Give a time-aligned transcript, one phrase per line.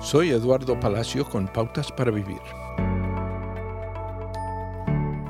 [0.00, 2.40] Soy Eduardo Palacio con Pautas para Vivir.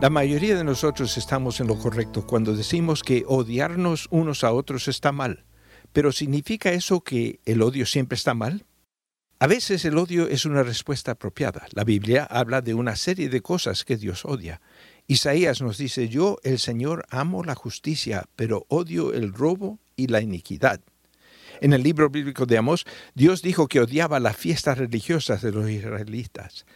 [0.03, 4.87] La mayoría de nosotros estamos en lo correcto cuando decimos que odiarnos unos a otros
[4.87, 5.47] está mal.
[5.95, 8.67] Pero ¿significa eso que el odio siempre está mal?
[9.39, 11.67] A veces el odio es una respuesta apropiada.
[11.73, 14.61] La Biblia habla de una serie de cosas que Dios odia.
[15.07, 20.21] Isaías nos dice, yo, el Señor, amo la justicia, pero odio el robo y la
[20.21, 20.83] iniquidad.
[21.61, 22.85] En el libro bíblico de Amós,
[23.15, 26.67] Dios dijo que odiaba las fiestas religiosas de los israelitas.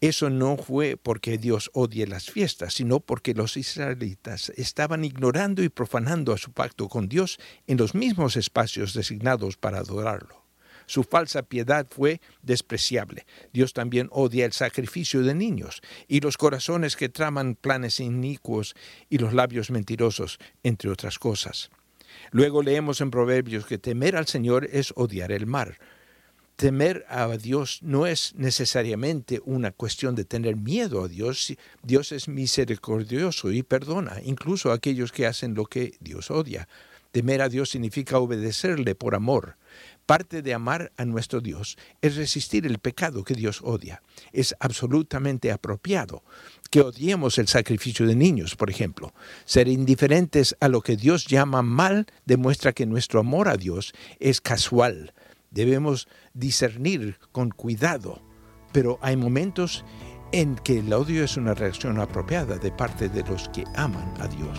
[0.00, 5.68] Eso no fue porque Dios odie las fiestas, sino porque los israelitas estaban ignorando y
[5.68, 7.38] profanando a su pacto con Dios
[7.68, 10.42] en los mismos espacios designados para adorarlo.
[10.86, 13.26] Su falsa piedad fue despreciable.
[13.52, 18.74] Dios también odia el sacrificio de niños y los corazones que traman planes inicuos
[19.08, 21.70] y los labios mentirosos, entre otras cosas.
[22.30, 25.78] Luego leemos en Proverbios que temer al Señor es odiar el mar.
[26.56, 31.54] Temer a Dios no es necesariamente una cuestión de tener miedo a Dios.
[31.82, 36.68] Dios es misericordioso y perdona, incluso a aquellos que hacen lo que Dios odia.
[37.10, 39.56] Temer a Dios significa obedecerle por amor.
[40.06, 44.02] Parte de amar a nuestro Dios es resistir el pecado que Dios odia.
[44.32, 46.22] Es absolutamente apropiado
[46.72, 49.12] que odiemos el sacrificio de niños, por ejemplo.
[49.44, 54.40] Ser indiferentes a lo que Dios llama mal demuestra que nuestro amor a Dios es
[54.40, 55.12] casual.
[55.50, 58.22] Debemos discernir con cuidado,
[58.72, 59.84] pero hay momentos
[60.32, 64.26] en que el odio es una reacción apropiada de parte de los que aman a
[64.28, 64.58] Dios.